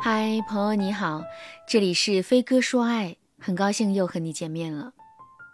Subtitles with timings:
[0.00, 1.24] 嗨，朋友你好，
[1.66, 4.92] 这里是飞哥说爱，很高兴又和你见面了。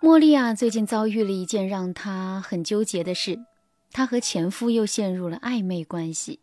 [0.00, 3.38] 茉莉啊，最近遭遇了一件让她很纠结的事，
[3.92, 6.40] 她和前夫又陷入了暧昧关系。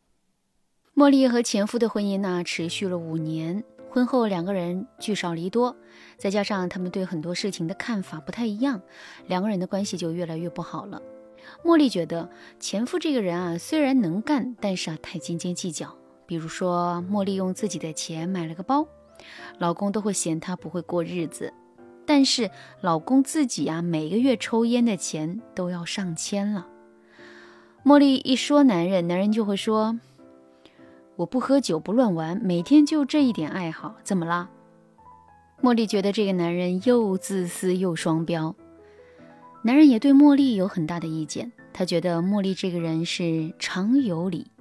[0.96, 5.76] 茉莉和前夫的婚姻呢，持续了五年，婚后两个人聚少离多，
[6.20, 8.80] 再加上他们对很多事情的看法不太一样，
[9.26, 11.02] 两个人的关系就越来越不好了。
[11.64, 12.30] 茉莉觉得
[12.60, 15.98] 前夫这个人啊，虽然能干，但是啊，太斤斤计较。
[16.28, 18.86] 比如说，茉莉用自己的钱买了个包，
[19.58, 21.54] 老公都会嫌她不会过日子。
[22.06, 26.68] 但是老公自己啊，每个月抽烟的钱都要上千了。
[27.84, 30.00] 茉莉一说男人，男人就会说
[31.16, 34.50] ：“我不喝酒，不乱玩，每天就这一点爱好，怎么了？”
[35.64, 38.56] 茉莉觉得这个男人又自私又双标。
[39.64, 44.52] 男人也对茉莉有很大的意见，他觉得茉莉这个人是常有理。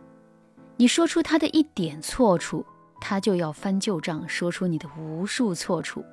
[0.76, 2.64] 你说出他的一点错处，
[3.00, 6.04] 他就要翻旧账，说出你的无数错处。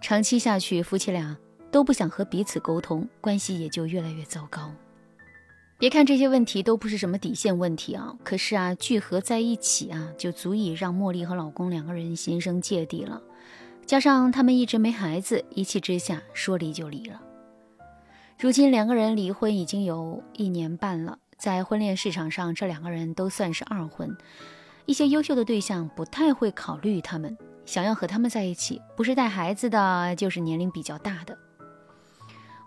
[0.00, 1.36] 长期下去，夫妻俩
[1.70, 4.72] 都不想和彼此沟通，关系也就越来越糟糕。
[5.78, 13.22] 别看这些问题都不是什么底线问题啊，可是啊，聚合在一起啊，就足以让茉莉和老公两个人心生芥蒂了。
[13.86, 17.20] 加上他们一直没孩子，一气之下说离就离了。
[18.38, 21.18] 如今两个人离婚已经有一年半了。
[21.38, 24.14] 在婚恋市场上，这两个人都算是二婚，
[24.86, 31.38] 一些优秀的对象不太会考虑他们，想要和他们在一起，不是带孩子的，就是年龄比较大的。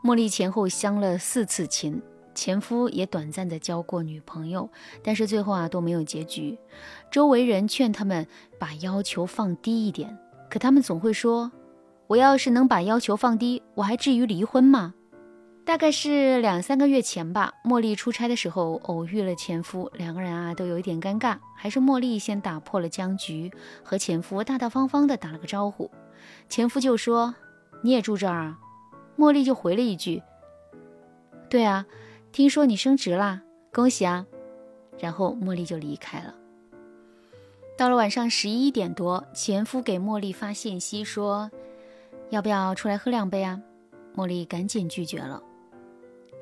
[0.01, 2.01] 茉莉前后相了四次亲，
[2.33, 4.69] 前夫也短暂的交过女朋友，
[5.03, 6.57] 但是最后啊都没有结局。
[7.11, 8.25] 周围人劝他们
[8.57, 10.17] 把要求放低一点，
[10.49, 11.51] 可他们总会说
[12.07, 14.93] ：“我要是能把要求放低，我还至于离婚吗？”
[15.63, 23.51] 大概是两三个月前吧，茉莉出差的时候偶遇了前夫，两个人啊都有一点尴尬，还是茉莉先打破了僵局，
[23.83, 25.89] 和前夫大大方方的打了个招呼。
[26.49, 27.33] 前夫就说
[27.83, 28.59] ：“你也住这儿啊？”
[29.17, 30.21] 茉莉就回了一句
[31.47, 31.85] ：“对啊，
[32.31, 34.25] 听说你升职啦，恭喜啊！”
[34.99, 36.35] 然后茉莉就离开了。
[37.77, 41.49] 到了晚上十一点多，前夫给茉莉发信息说
[42.29, 43.61] ：“要不要出来喝两杯啊？”
[44.17, 45.41] 茉莉赶紧拒绝了。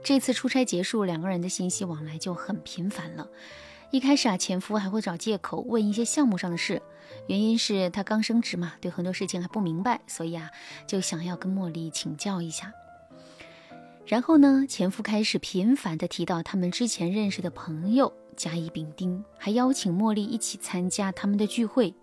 [0.03, 3.27] 这次出差结束，两个人的信息往来就很频繁了。
[3.91, 6.81] 一开始啊，前夫还会找借口问一些项目上的事，
[7.27, 10.51] 原因是他刚升职嘛，对很多事情还不明白，所以啊，
[10.87, 12.71] 就想要跟茉莉请教一下。
[14.05, 21.93] 然后呢，前夫开始频繁的提到他们之前认识的朋友，甲乙丙丁，还邀请茉莉一起参加他们的聚会。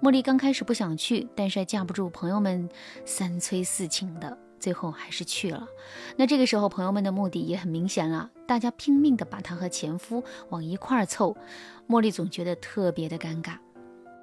[0.00, 2.68] 茉莉刚开始不想去，但是架不住朋友们
[3.04, 4.36] 三催四请的。
[4.62, 5.66] 最后还是去了。
[6.16, 11.36] 那这个时候，朋友们的目的也很明显了，大家拼命的把她和前夫往一块儿凑。
[11.88, 13.56] 茉莉总觉得特别的尴尬。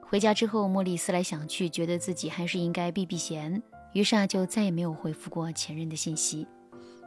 [0.01, 3.61] 回家之后，茉莉思来想去，觉得自己还是应该避避嫌，
[3.91, 6.47] 于是啊，就再也没有回复过前任的信息。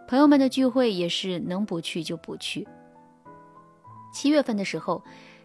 [0.07, 2.69] 朋友们的聚会也是能不去就不去。
[4.13, 5.03] 七月份的时候，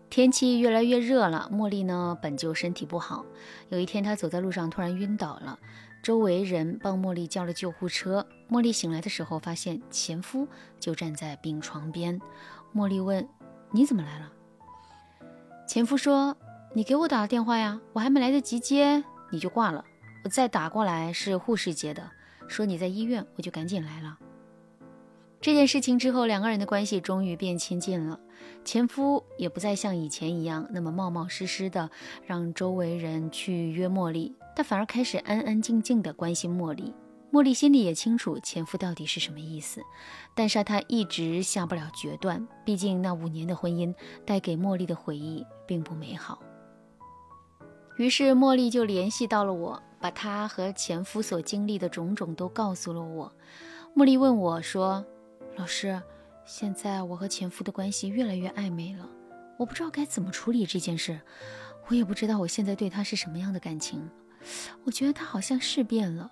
[0.09, 3.25] 天气越来越热了，茉莉呢本就身体不好，
[3.69, 5.58] 有一天她走在路上突然晕倒了。
[6.07, 8.25] 周围人帮茉莉叫了救护车。
[8.50, 10.47] 茉莉醒来的时候，发现前夫
[10.79, 12.22] 就站在病床边。
[12.73, 13.28] 茉莉问
[13.72, 14.31] ：“你怎么来了？”
[15.68, 16.38] 前夫说
[16.73, 19.84] ：“你给我打了电话呀，我还没来得及接，你就挂了。
[20.23, 22.09] 我再打过来是护士接的，
[22.47, 24.18] 说你在医院，我就赶紧来了。”
[25.41, 28.18] 这件事情之后，两个人的关系终于变亲近了。
[28.63, 31.89] 前夫也不再像以前一样那么冒冒失失的
[32.25, 36.91] 让周围人去约茉莉，他反而开始安安静静的关心茉莉。
[37.31, 39.84] 茉莉心里也清楚前夫到底是什么意思，
[40.34, 42.47] 但是他一直下不了决断。
[42.66, 43.94] 毕竟那五年的婚姻
[44.25, 46.41] 带给茉莉的回忆并不美好。
[47.97, 53.31] 于是茉莉就联系到了我，把她和前夫所经历的种种都告诉了我。
[53.95, 55.06] 茉莉问我说。
[55.56, 56.01] 老师，
[56.45, 59.07] 现在我和前夫的关系越来越暧昧了，
[59.59, 61.22] 我不知道该怎么处理这件事，
[61.89, 64.10] 我也不知道我现在对他是什么样的感情。
[64.84, 66.32] 我觉得他好像是变了，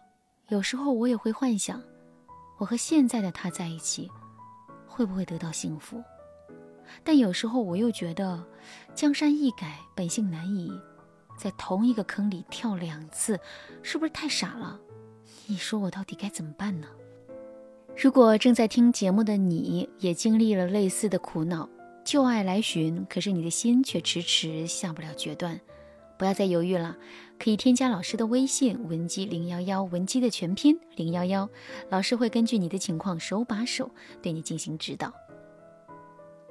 [0.49, 1.81] 有时候我也会幻想，
[2.57, 4.09] 我和现在的他在一起，
[4.87, 6.03] 会不会得到幸福？
[7.03, 8.43] 但有时候我又觉得，
[8.93, 10.71] 江山易改，本性难移，
[11.37, 13.39] 在同一个坑里跳两次，
[13.81, 14.79] 是不是太傻了？
[15.47, 16.87] 你说我到底该怎么办呢？
[17.97, 21.67] 如果正在听节目的你也经历了类似的苦恼，
[22.03, 25.59] 旧爱来寻，可是你的心却迟迟下不了决断，
[26.17, 26.95] 不要再犹豫了，
[27.37, 31.49] 可以添加老师的微信文姬零幺幺，文姬的全拼零幺幺，
[31.89, 33.91] 老师会根据你的情况手把手
[34.21, 35.13] 对你进行指导。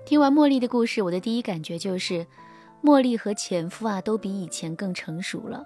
[0.05, 2.27] 听完茉莉的故事，我的第一感觉就是，
[2.83, 5.65] 茉莉和前夫啊都比以前更成熟了。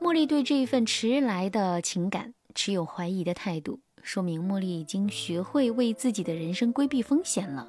[0.00, 7.68] 茉莉对这一份迟来的情感持有怀疑的态度，说明茉莉已经学会为自己的人生规避风险了。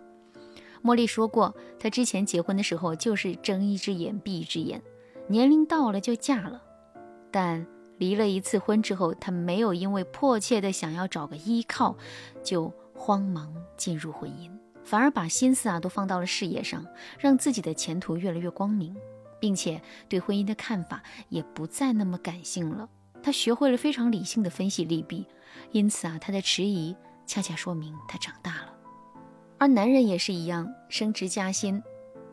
[0.83, 4.81] 茉莉说过，她之前结婚的时候就是睁一只眼闭一只眼，
[5.31, 6.61] 年龄到了就嫁了。
[7.31, 7.65] 但
[7.97, 11.95] 离了一次婚之后，她没有因为迫切的想要找个依靠，
[12.43, 14.51] 就慌忙进入婚姻，
[14.83, 16.85] 反而把心思啊都放到了事业上，
[17.17, 18.95] 让自己的前途越来越光明。
[19.39, 22.87] 并且对婚姻的看法也不再那么感性了，
[23.23, 25.25] 他学会了非常理性的分析利弊，
[25.71, 26.95] 因此啊，他的迟疑
[27.25, 28.73] 恰恰说明他长大了。
[29.57, 31.81] 而男人也是一样，升职加薪，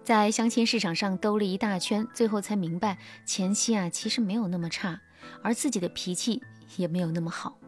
[0.08, 2.96] 在相亲市场上兜了一大圈，最后才明白
[3.26, 4.98] 前妻啊其实没有那么差，
[5.42, 6.42] 而自己的脾气
[6.78, 7.58] 也没有那么好。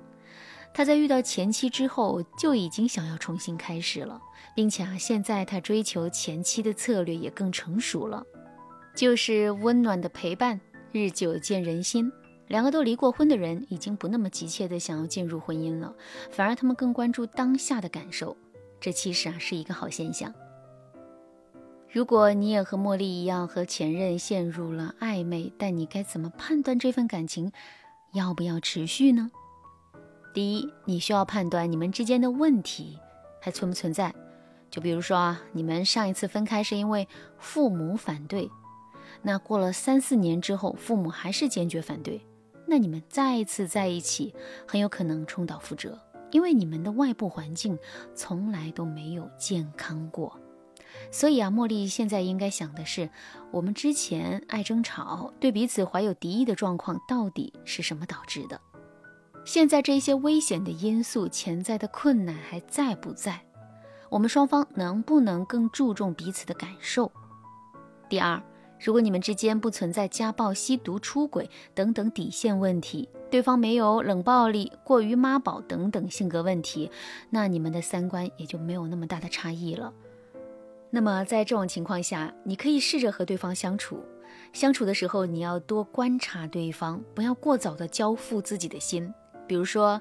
[0.73, 4.19] 他在遇到前妻之后就已经想要重新开始了，
[4.57, 8.25] 并且啊，现在他追求前妻的策略也更成熟了。
[8.95, 10.59] 就是温暖的陪伴，
[10.93, 12.11] 日久见人心。
[12.49, 15.95] 两个都离过婚的人，已经不那么急切的想要进入婚姻了，
[16.31, 18.35] 反而他们更关注当下的感受。
[18.81, 20.33] 这其实啊是一个好现象。
[21.93, 27.51] 如果你也和茉莉一样和前任陷入了暧昧，但你该怎么判断这份感情
[28.13, 29.29] 要不要持续呢？
[30.33, 32.97] 第一，你需要判断你们之间的问题
[33.41, 34.15] 还存不存在。
[34.71, 37.09] 就比如说啊，你们上一次分开是因为
[37.39, 38.49] 父母反对。
[39.23, 42.25] 那过了三四年之后，父母还是坚决反对，
[42.69, 44.33] 那你们再一次在一起，
[44.65, 45.99] 很有可能重蹈覆辙，
[46.31, 47.77] 因为你们的外部环境
[48.15, 50.40] 从来都没有健康过。
[51.11, 53.09] 所以啊，茉莉现在应该想的是，
[53.51, 58.61] 我们之前爱争吵、对彼此怀有敌意的状况到底是什么导致的？
[59.45, 63.41] 现在这些危险的因素、潜在的困难还在不在？
[64.09, 67.11] 我们双方能不能更注重彼此的感受？
[68.09, 68.43] 第二。
[68.83, 76.91] 如果你们之间不存在家暴、吸毒、出轨等等底线问题，对方没有冷暴力、过于妈宝等等性格问题，
[77.29, 79.93] 那你们的三观也就没有那么大的差异了。
[80.91, 84.05] 那么在这种情况下，你可以试着和对方相处。
[84.53, 89.13] 相处的时候，你要多观察对方，不要过早的交付自己的心。
[89.47, 90.01] 比如说，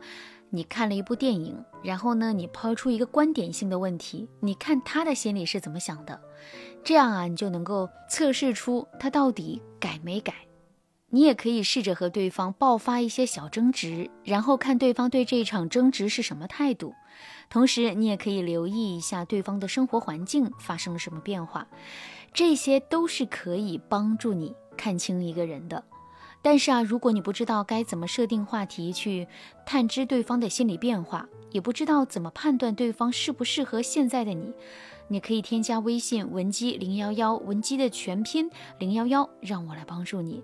[0.49, 6.19] 你看了一部电影，然后呢，你抛出一个观点性的问题，你看他的心里是怎么想的。
[6.83, 10.33] 这样啊，你就能够测试出他到底改没改。
[11.11, 16.93] 你也可以试着和对方爆发一些小争执，然后看对方对这一场争执是什么态度。
[17.49, 21.67] 同时，你也可以留意一下对方的生活环境发生了什么变化，
[22.31, 25.83] 这些都是可以帮助你看清一个人的。
[26.41, 29.27] 但是啊，如果你不知道该怎么设定话题去
[29.65, 34.53] 探知对方的心理变化，也不知道怎么判断对方适不适合现在的你。
[35.09, 40.43] 你可以添加微信文姬零幺幺，文姬的全拼零幺幺，让我来帮助你。